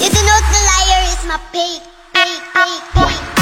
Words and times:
You 0.00 0.08
do 0.08 0.22
not 0.22 0.44
the 0.52 0.60
liar 0.68 1.02
is 1.10 1.24
my 1.26 1.38
pig, 1.50 1.82
pig, 2.14 2.40
pig, 2.54 2.82
pig. 2.94 3.38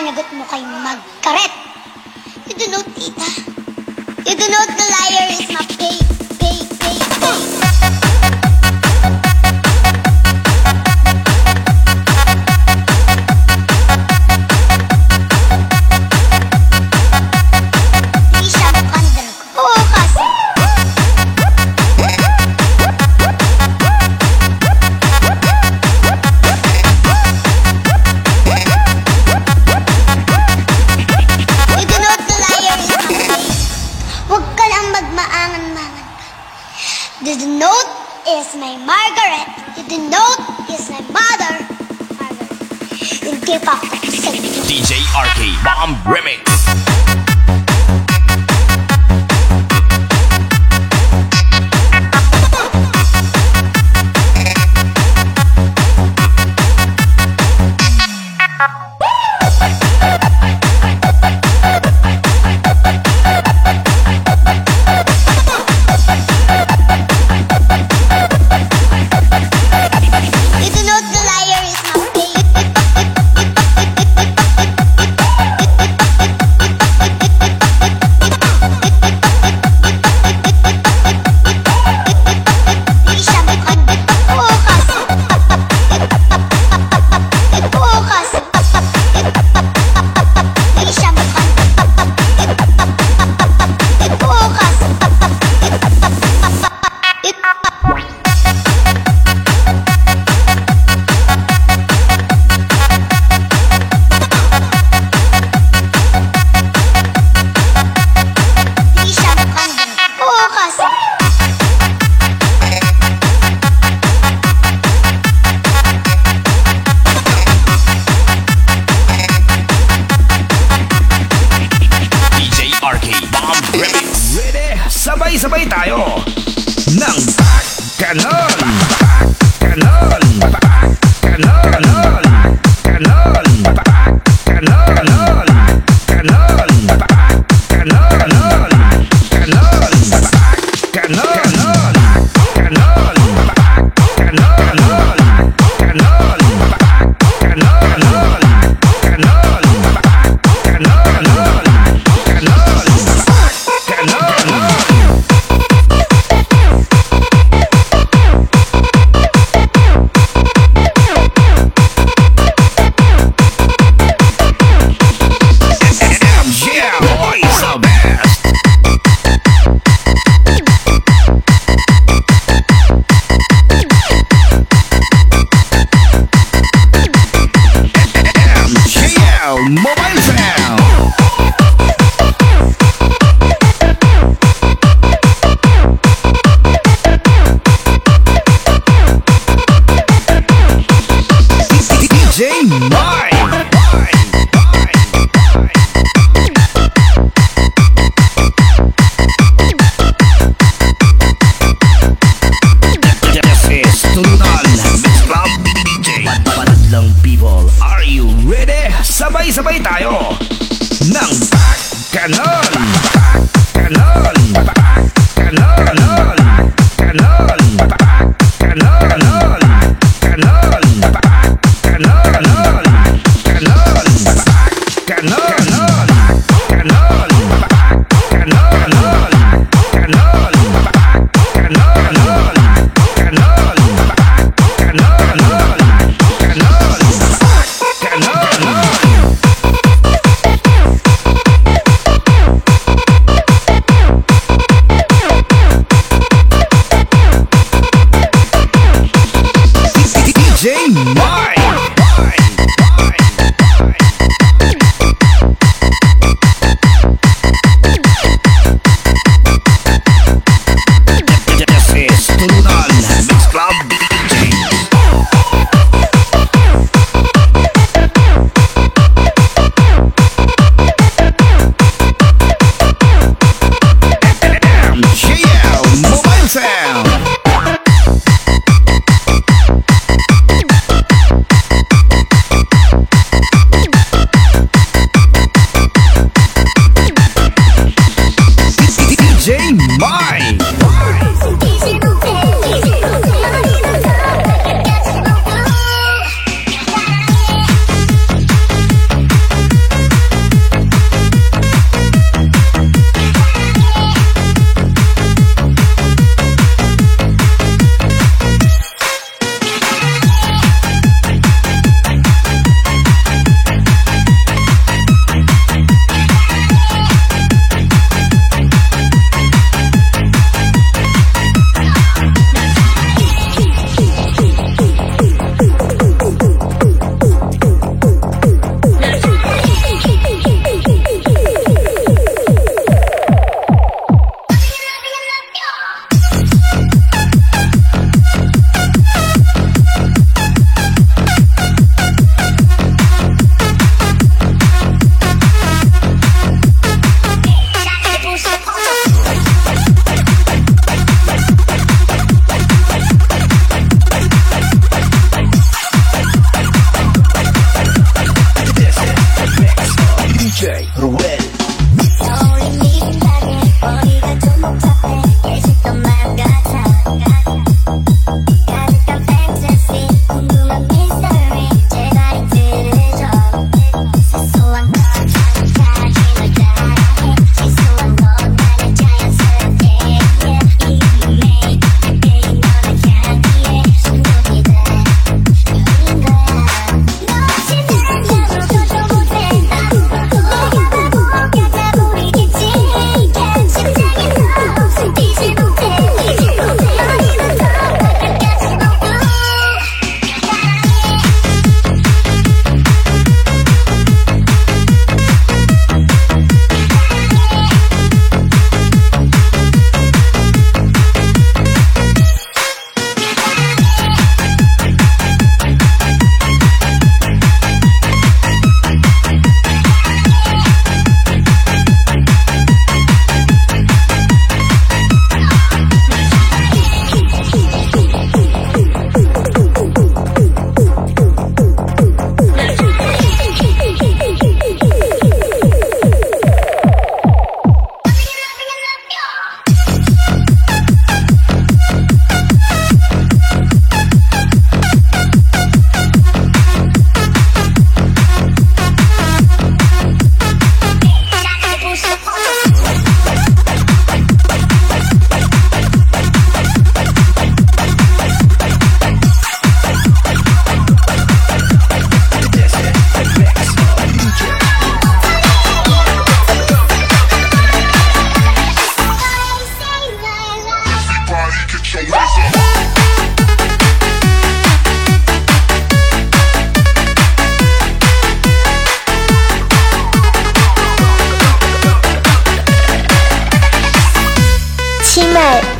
Pananagot 0.00 0.32
mo 0.32 0.48
kay 0.48 0.64
magkaret. 0.64 1.52
You 2.48 2.56
do 2.56 2.72
not, 2.72 2.88
tita. 2.96 3.28
You 4.24 4.32
do 4.32 4.46
not 4.48 4.68
the 4.72 4.86
liar. 4.96 5.19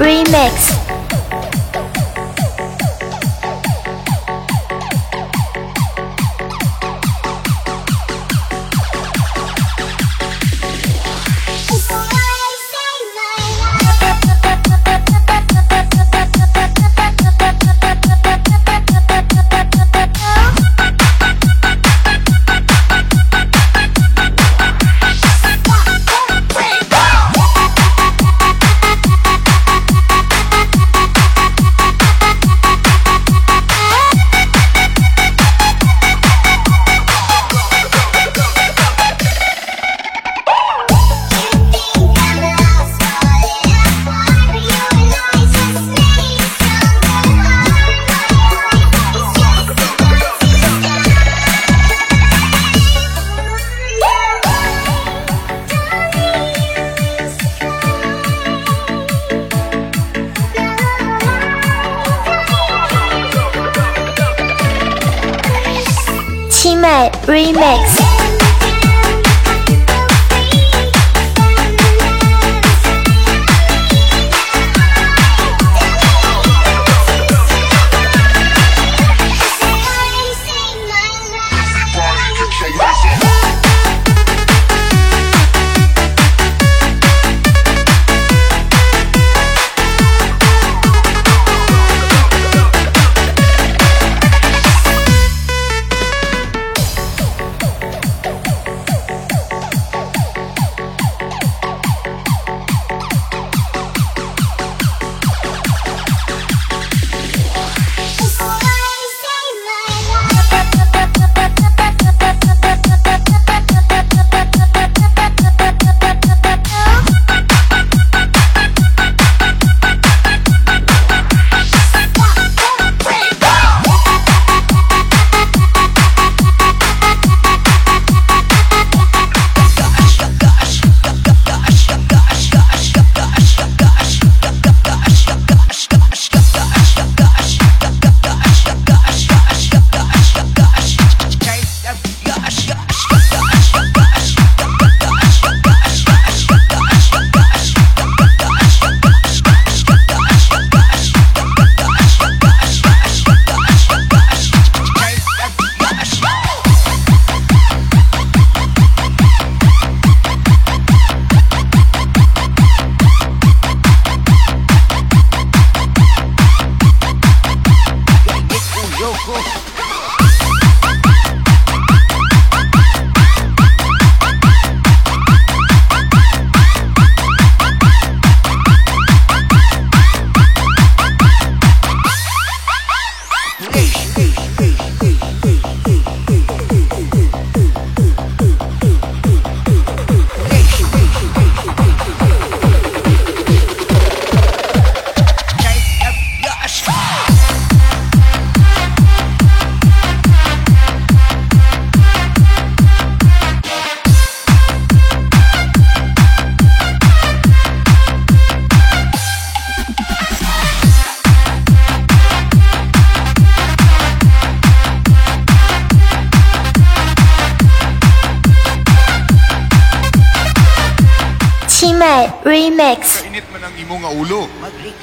Remix 0.00 0.79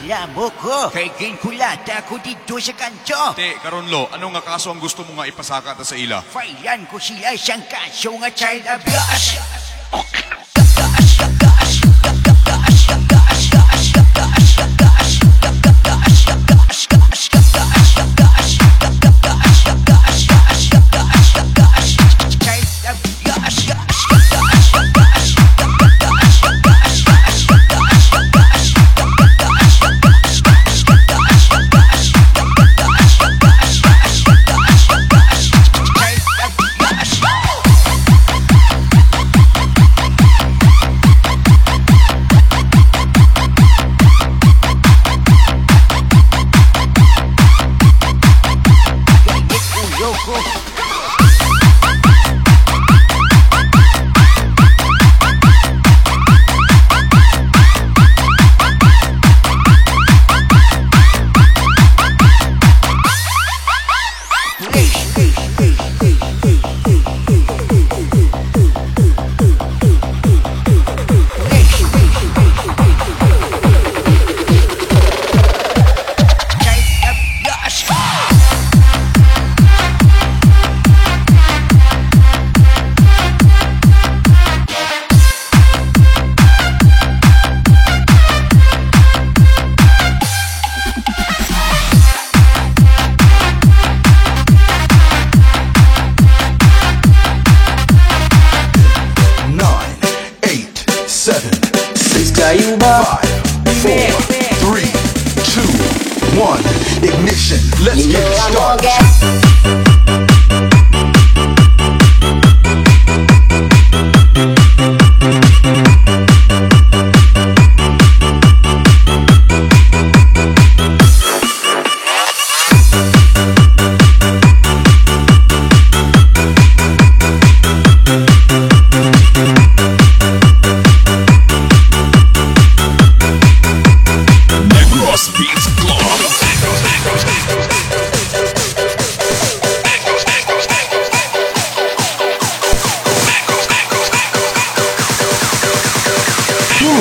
Magreklamo 0.08 0.48
ko. 0.56 0.88
Kay 0.88 1.12
gain 1.20 1.36
kulata 1.36 2.00
ako 2.00 2.24
dito 2.24 2.56
sa 2.64 2.72
kanto. 2.80 3.36
Te, 3.36 3.60
karon 3.60 3.92
lo, 3.92 4.08
ano 4.08 4.32
nga 4.32 4.40
kaso 4.40 4.72
ang 4.72 4.80
gusto 4.80 5.04
mo 5.04 5.20
nga 5.20 5.28
ipasaka 5.28 5.76
ta 5.76 5.84
sa 5.84 6.00
ila? 6.00 6.24
Failan 6.24 6.88
ko 6.88 6.96
sila 6.96 7.36
siyang 7.36 7.68
kaso 7.68 8.16
nga 8.16 8.32
child 8.32 8.64
abuse. 8.72 9.57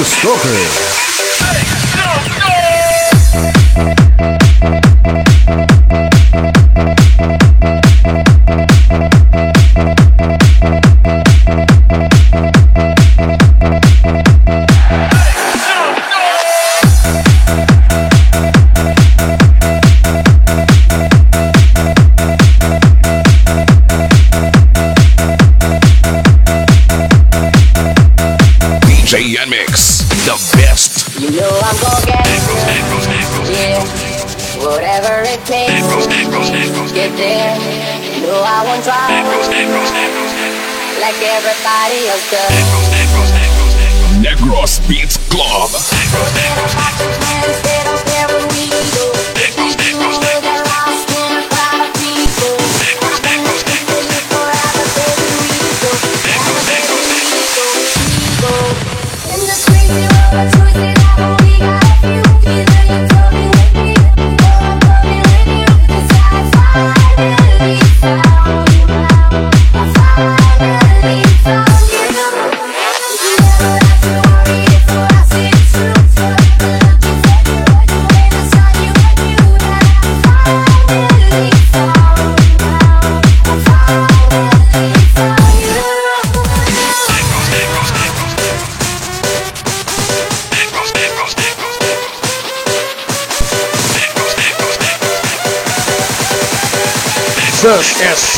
Stalker. 0.04 1.05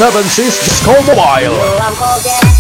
1970s 0.09 0.65
Disco 0.65 0.91
Mobile. 1.03 2.59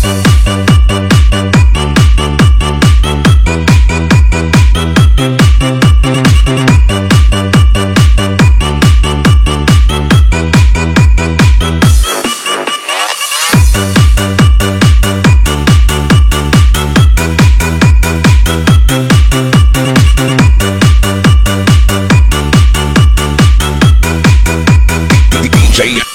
J. 25.78 26.07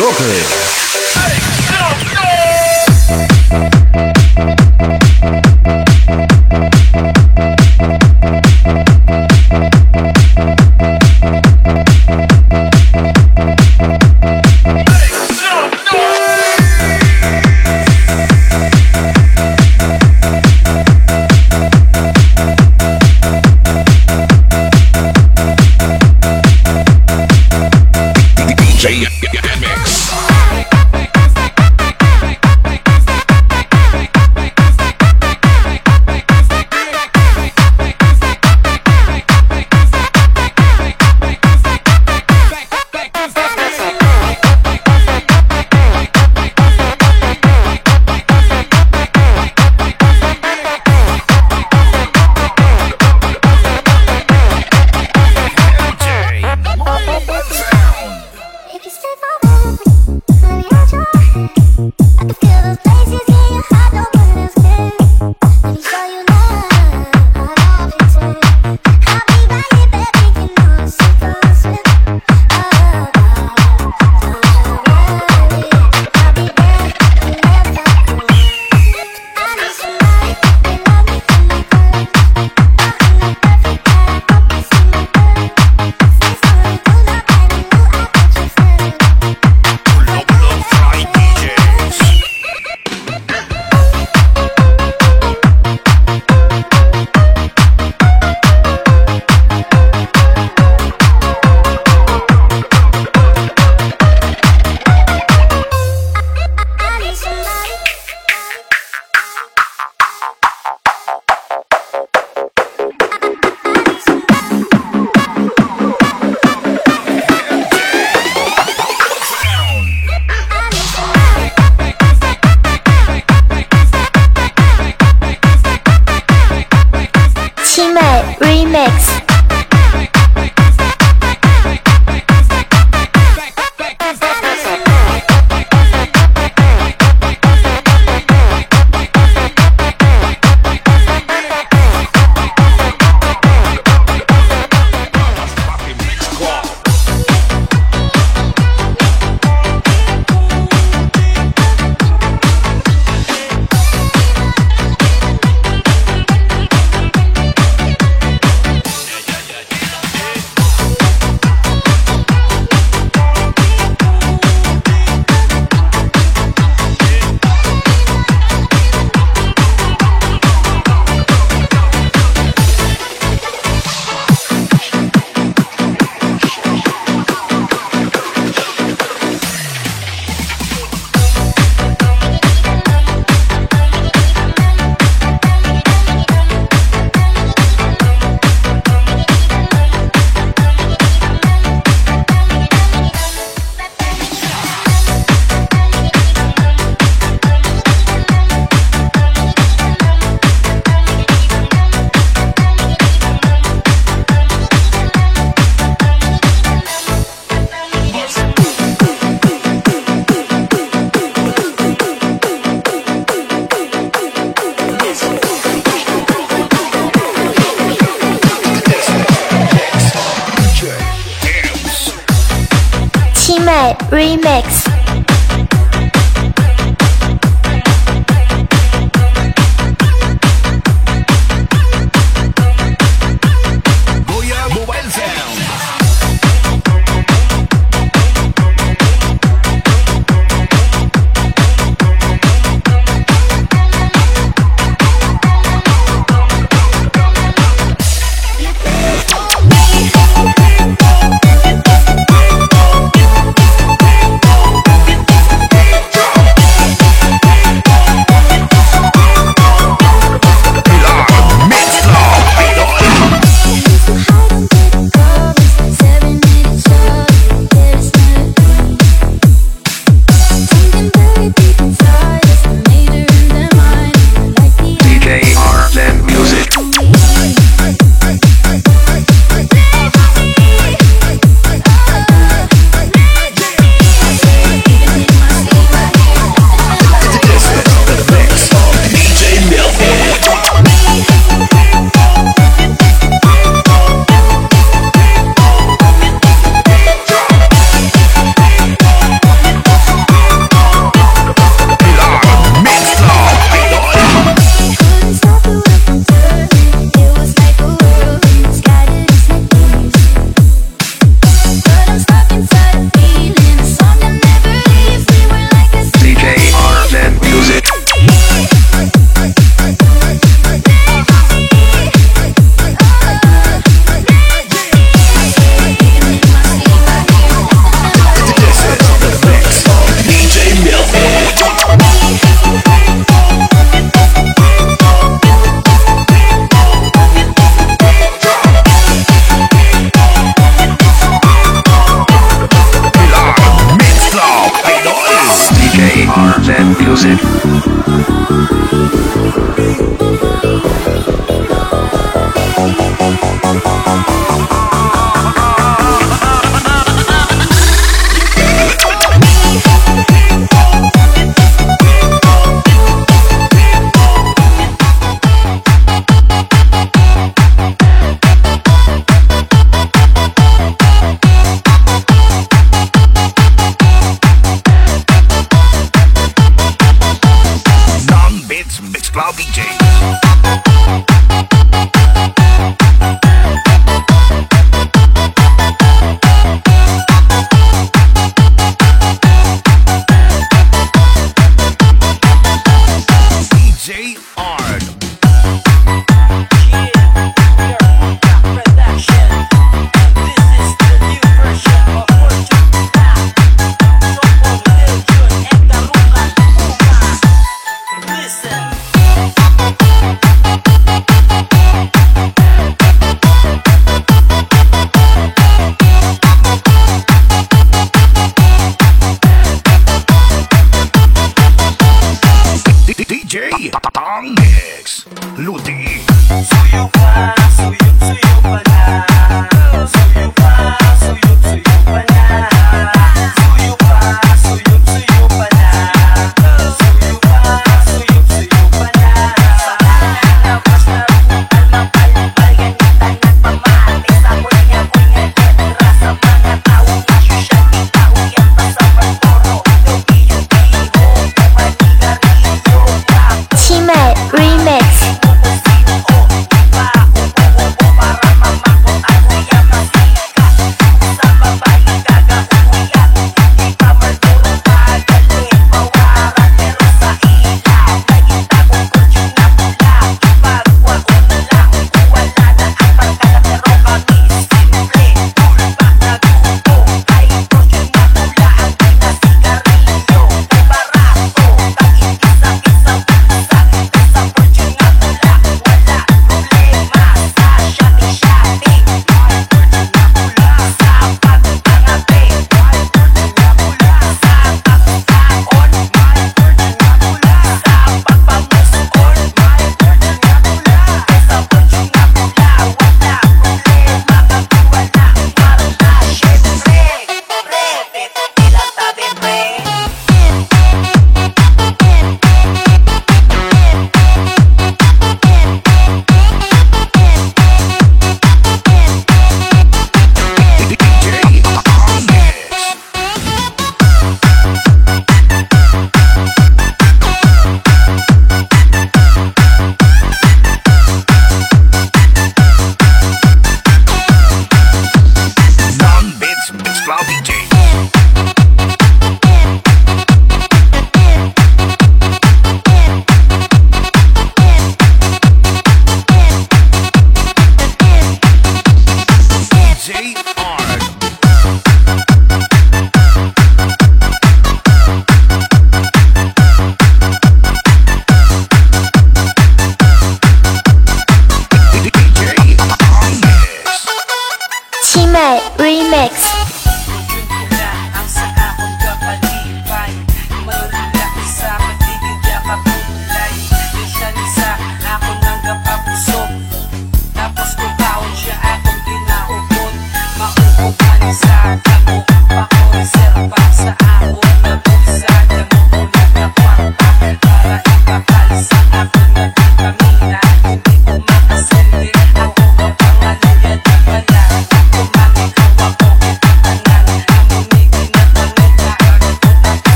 Cool 0.00 0.89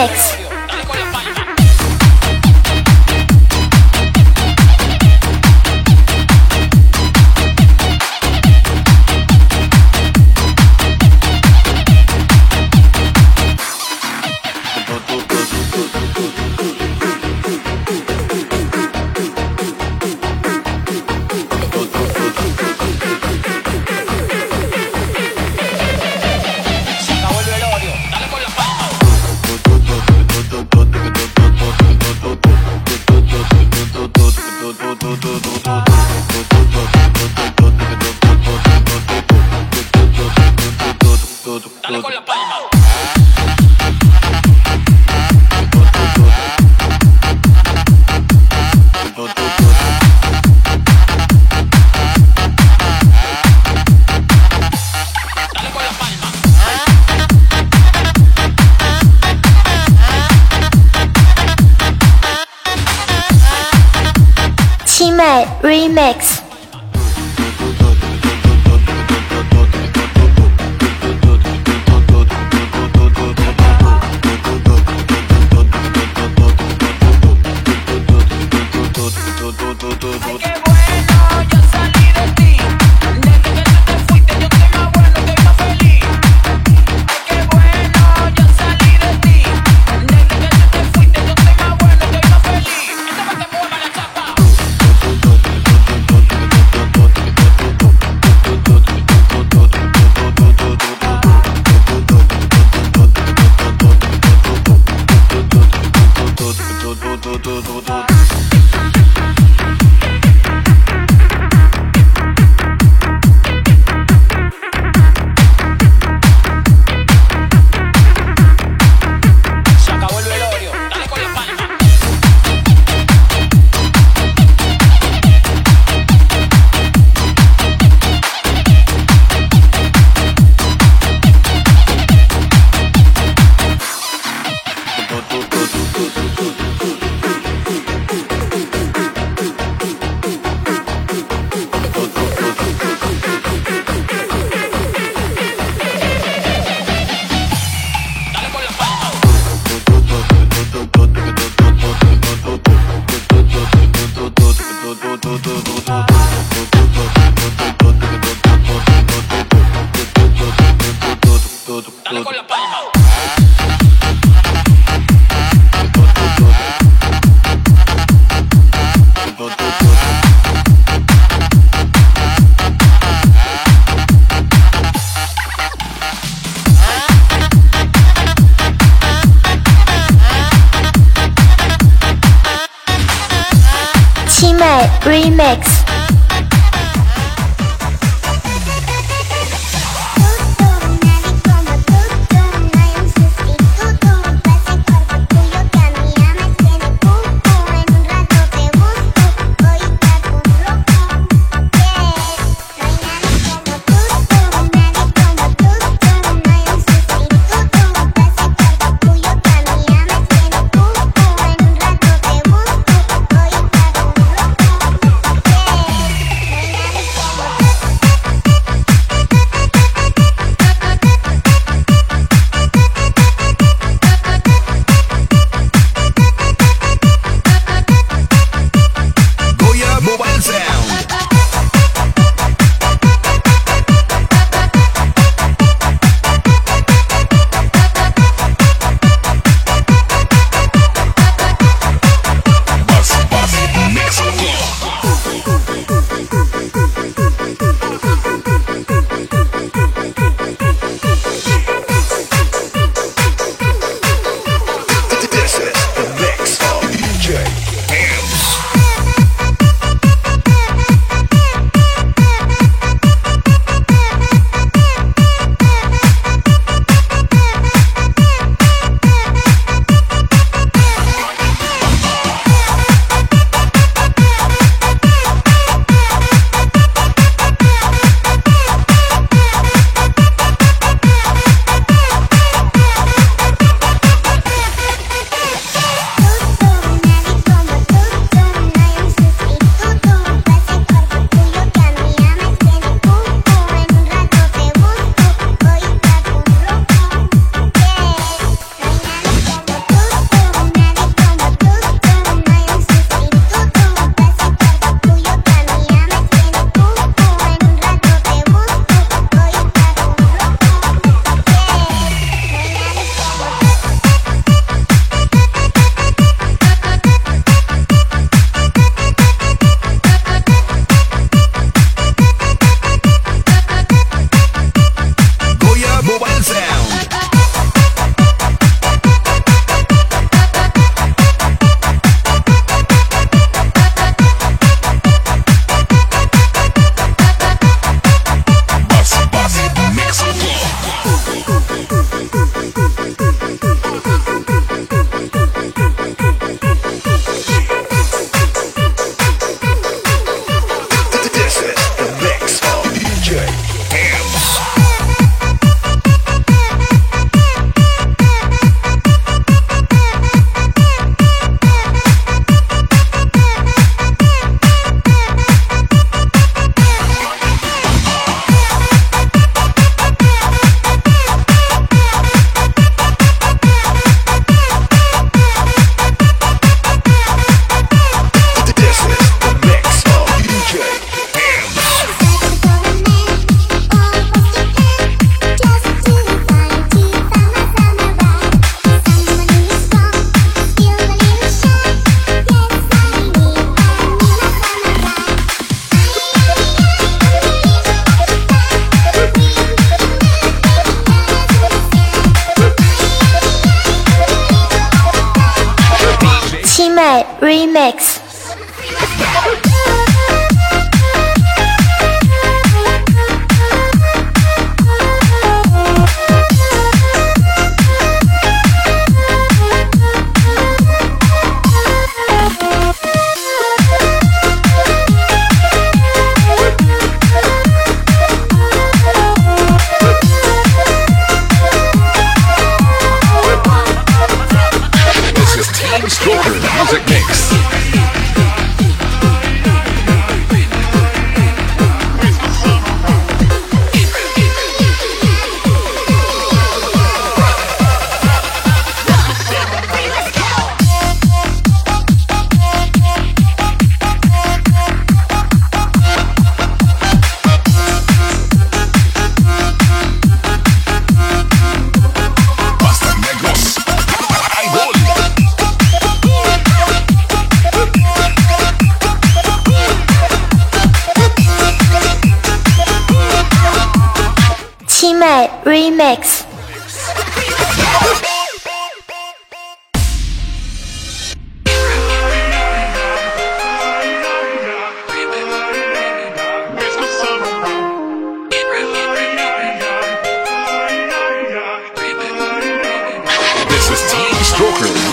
Remix。 0.00 0.39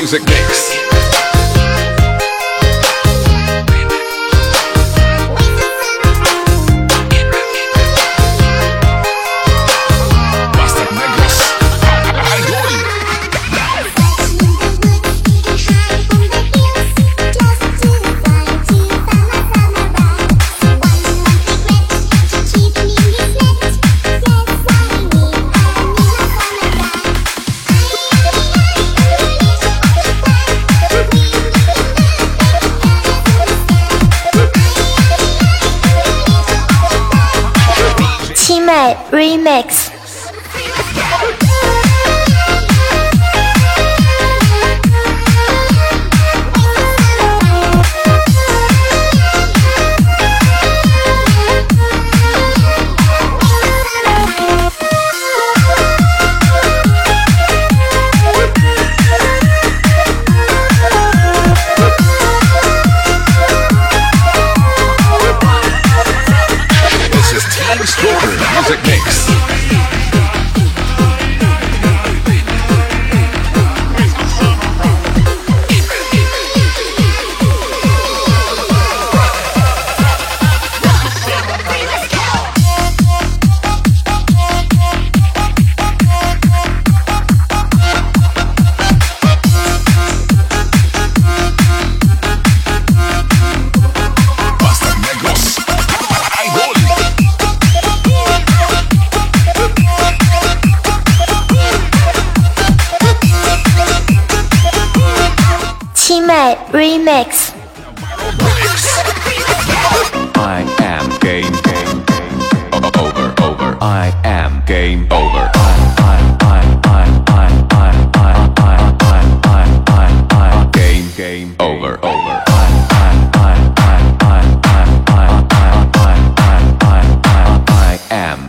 music 0.08 0.24
mix. 0.30 0.97
remix. 39.12 39.87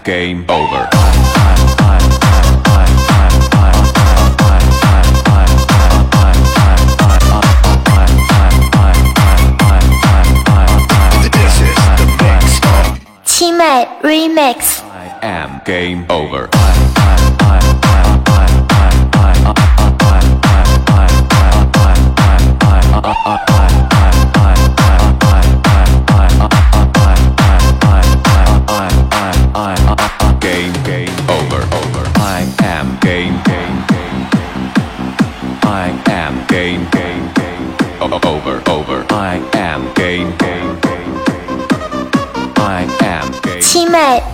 game 0.08 0.42
over. 0.48 0.88
Remix. 14.02 14.82
I 14.84 15.18
am 15.22 15.60
game 15.66 16.06
over. 16.08 16.48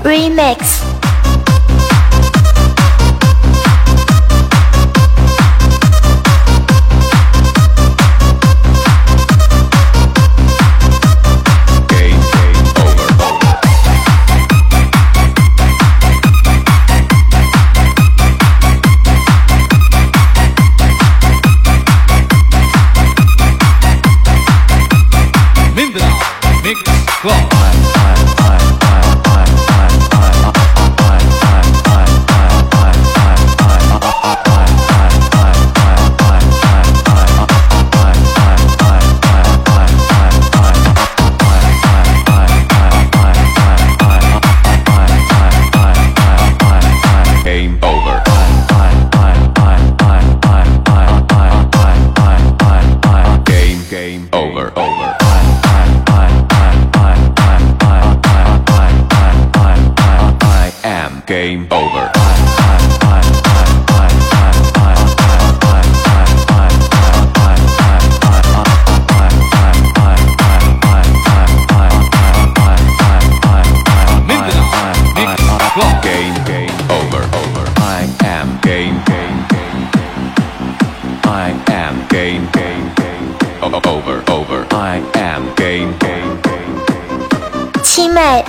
Remix. 0.03 0.94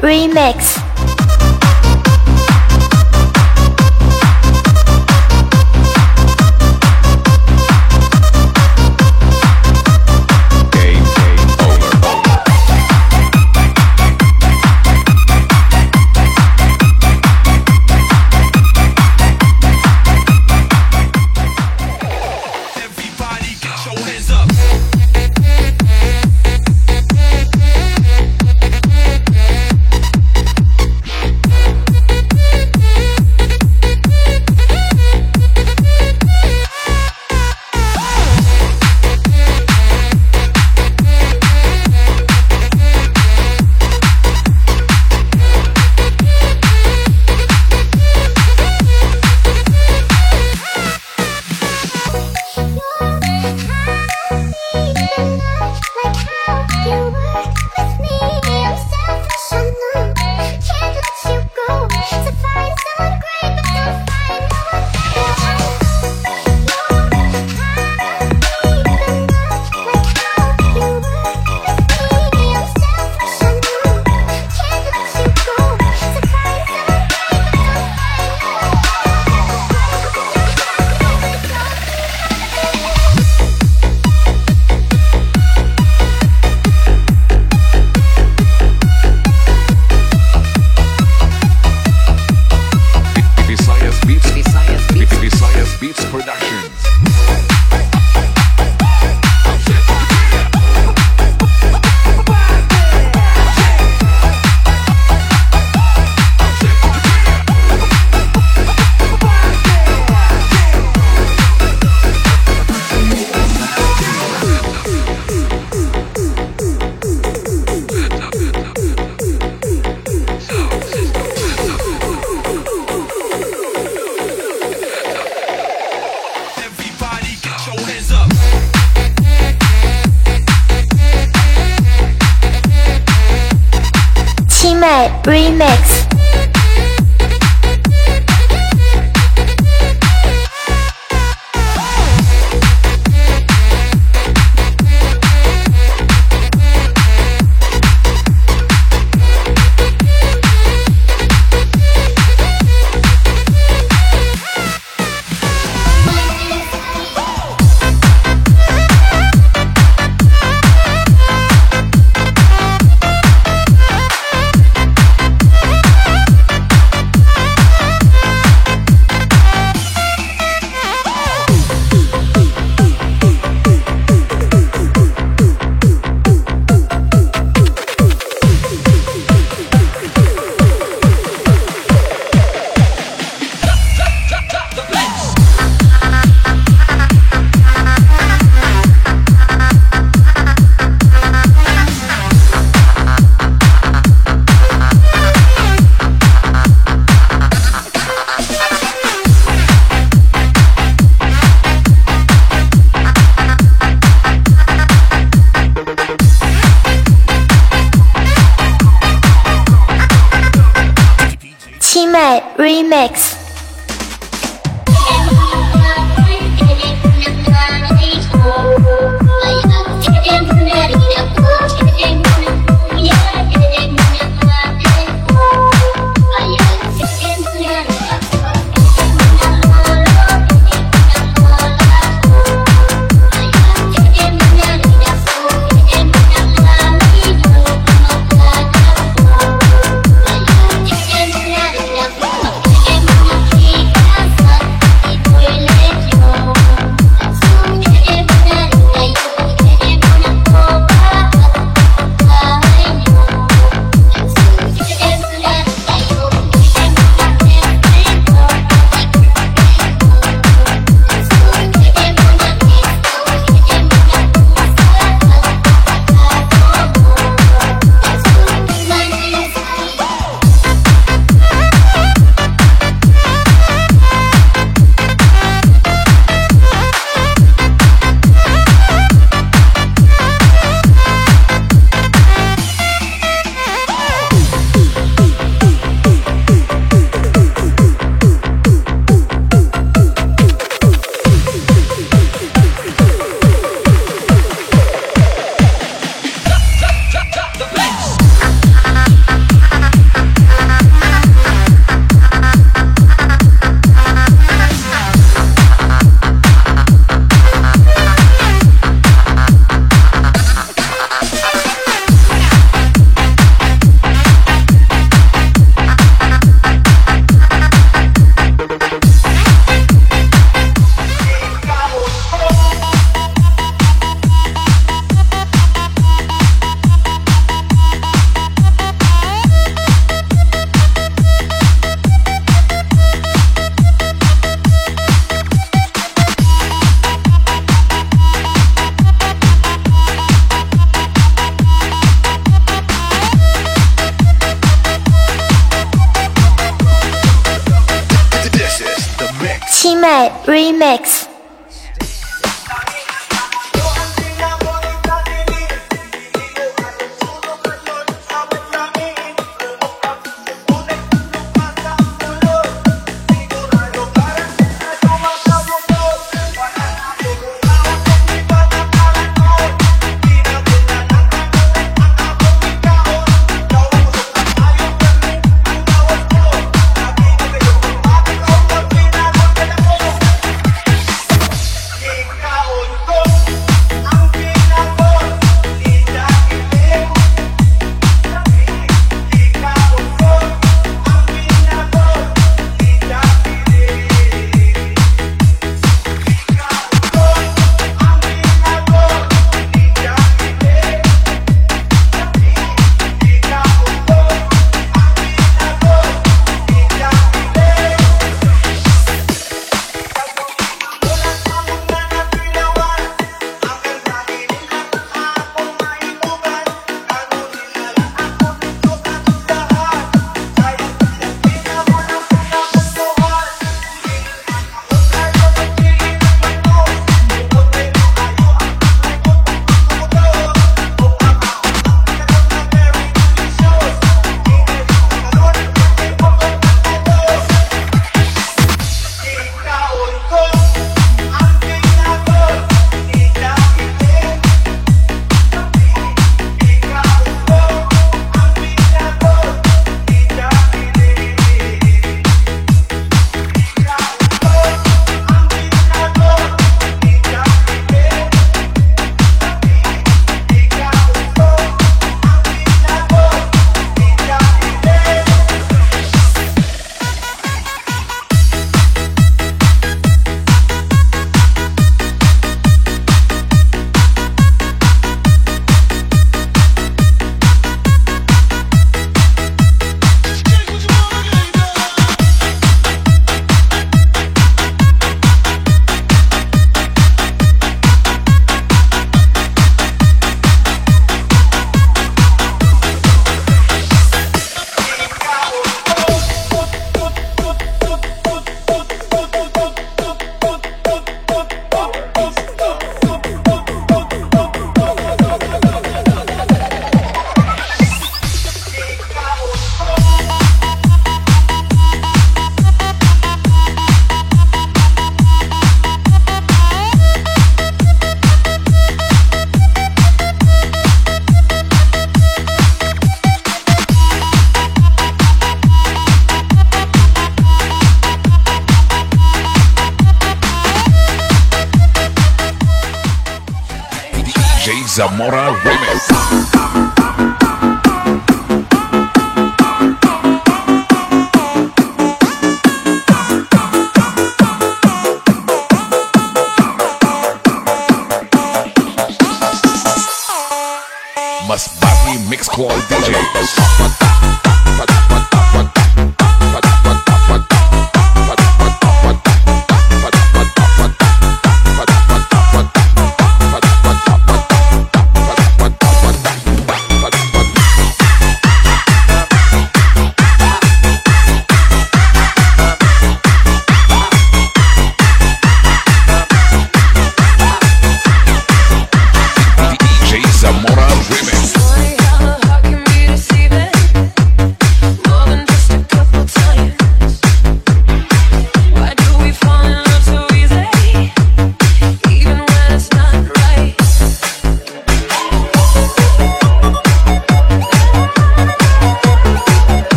Remix。 0.00 0.85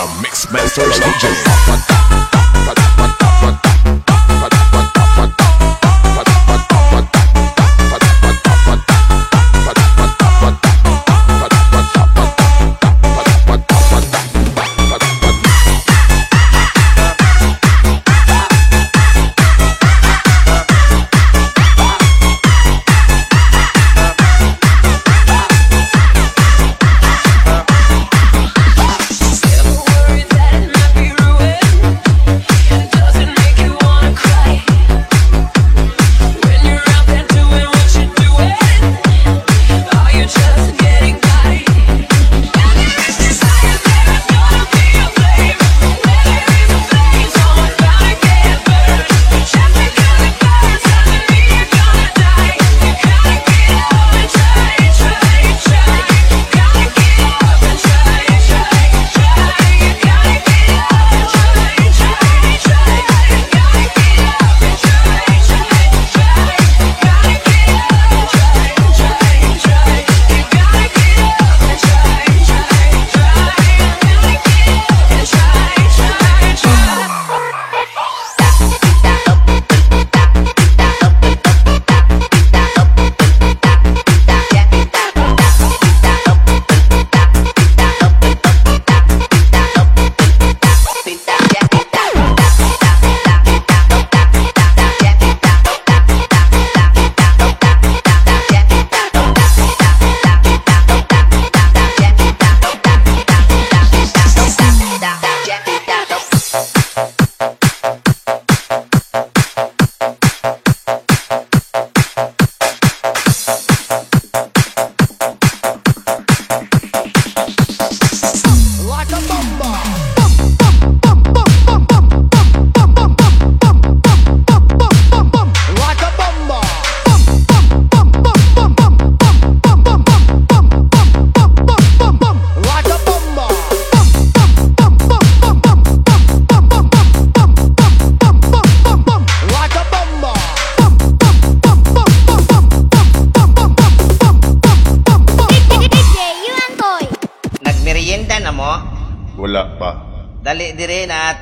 Esperanza 0.00 0.20
Mix 0.22 0.46
Masters 0.50 0.98
DJ. 0.98 1.99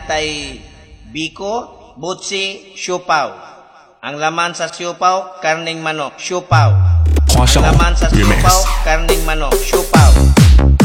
ay 0.08 0.58
biko, 1.12 1.94
butsi, 2.00 2.72
siupaw. 2.76 3.28
Ang 4.00 4.16
laman 4.16 4.56
sa 4.56 4.72
siupaw, 4.72 5.42
karning 5.44 5.84
manok, 5.84 6.16
siupaw. 6.16 6.72
Ang 7.36 7.60
laman 7.60 7.92
sa 7.92 8.08
siupaw, 8.08 8.58
karning 8.86 9.22
manok, 9.28 9.54
siupaw. 9.58 10.10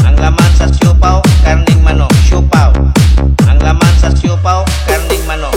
Ang 0.04 0.16
laman 0.20 0.50
sa 0.58 0.68
siupaw, 0.68 1.24
karning 1.40 1.80
manok, 1.80 2.12
siupaw. 2.28 2.70
Ang 3.48 3.58
laman 3.64 3.94
sa 3.96 4.12
siupaw, 4.12 4.60
karning 4.84 5.24
manok, 5.24 5.56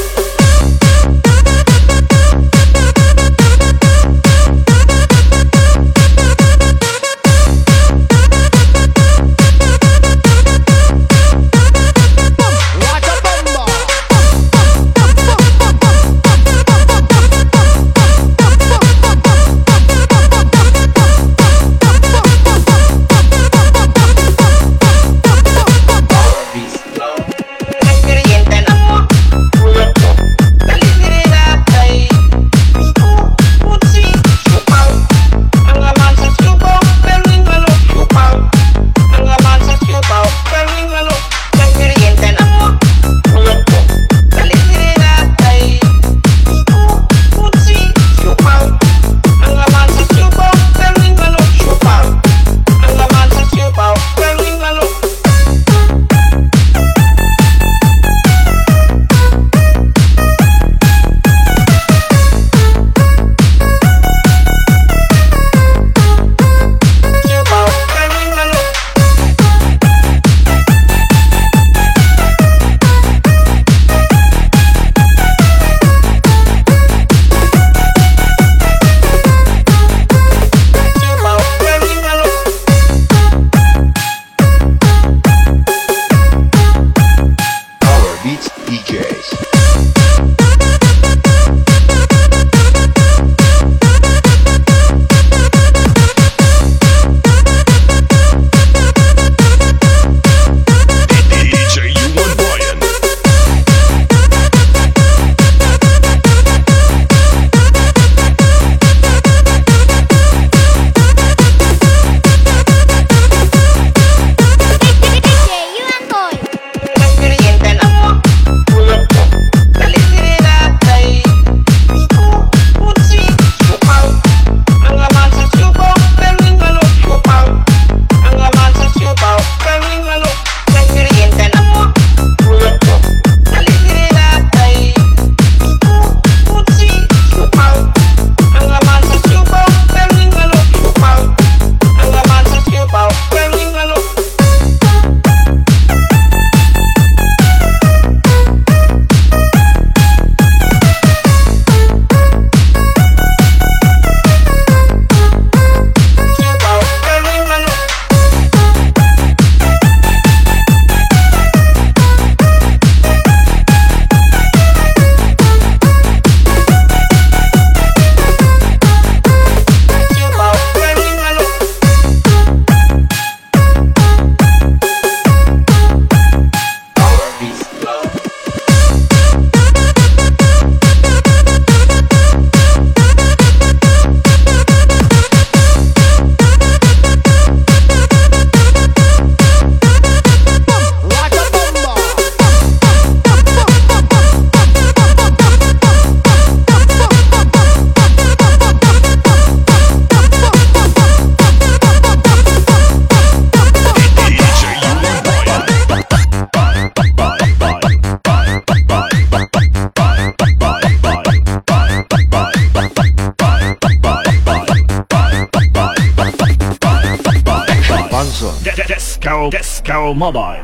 Disco 219.20 219.49
Disco 219.49 220.13
Mobile. 220.13 220.63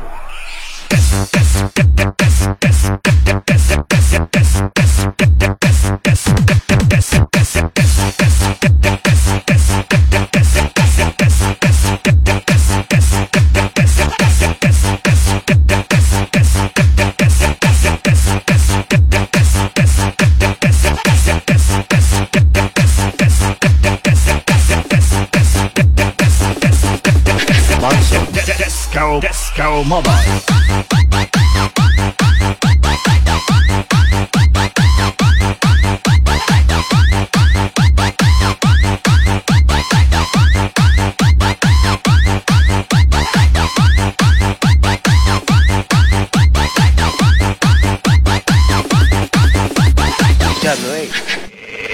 disco, 28.94 29.56
go, 29.56 29.84
mother. 29.84 30.10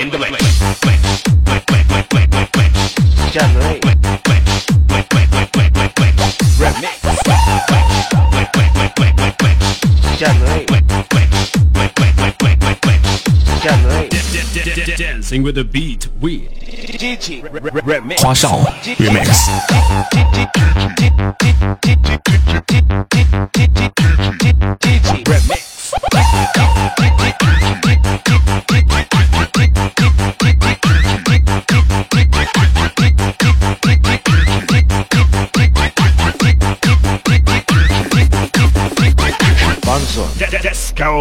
in 0.01 0.11
the 0.11 0.18
way. 0.18 0.51
Dancing 14.97 15.43
with 15.43 15.55
the 15.55 15.64
beat 15.64 16.09
with 16.20 16.51
Gigi 16.99 17.43
Remix. 17.43 17.80
Remix 17.80 18.20
Bonzo 18.22 18.68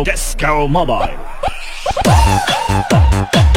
Disco 0.04 0.68
Mobile. 0.68 1.10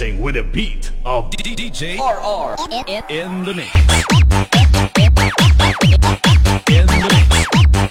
dancing 0.00 0.22
with 0.22 0.36
a 0.36 0.42
beat 0.42 0.90
of 1.04 1.30
DJ 1.30 1.98
RR 1.98 2.56
in 3.10 3.44
the 3.44 3.52
mix. 3.52 3.74
In 6.70 6.86
the 6.86 7.08
mix. 7.10 7.89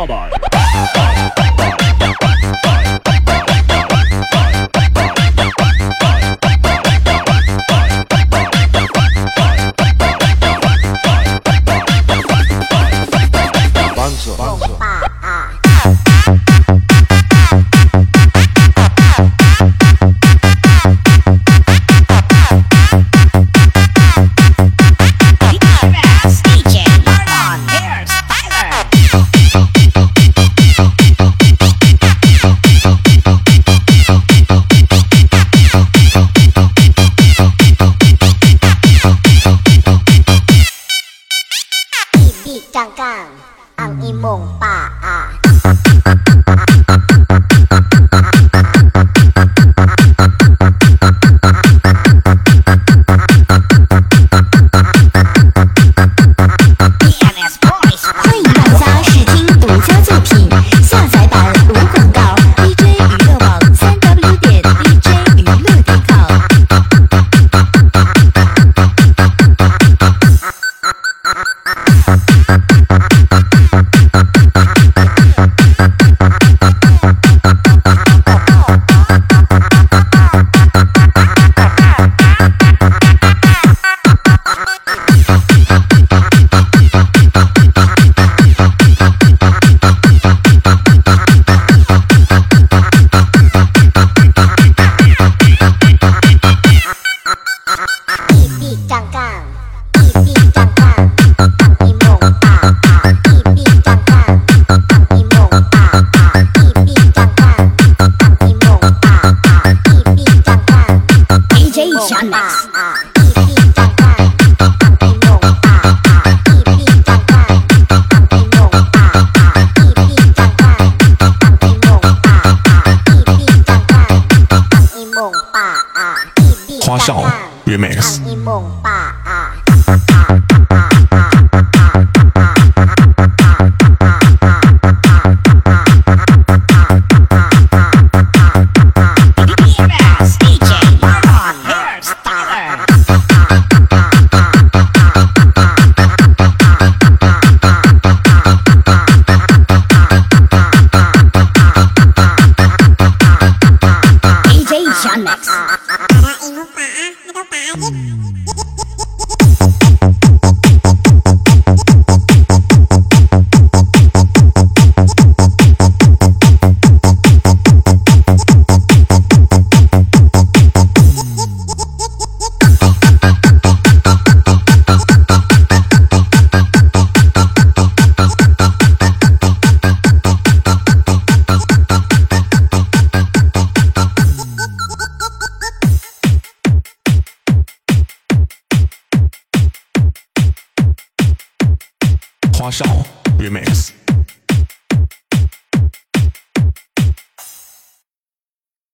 Mobile. 0.00 0.39